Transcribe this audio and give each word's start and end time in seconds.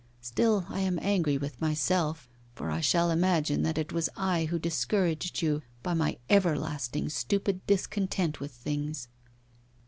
Still 0.21 0.65
I 0.67 0.79
am 0.79 0.97
angry 0.99 1.37
with 1.37 1.61
myself, 1.61 2.27
for 2.55 2.71
I 2.71 2.79
shall 2.81 3.11
imagine 3.11 3.61
that 3.61 3.77
it 3.77 3.93
was 3.93 4.09
I 4.17 4.45
who 4.45 4.57
discouraged 4.57 5.43
you 5.43 5.61
by 5.83 5.93
my 5.93 6.17
everlasting 6.27 7.07
stupid 7.09 7.63
discontent 7.67 8.39
with 8.39 8.49
things. 8.51 9.09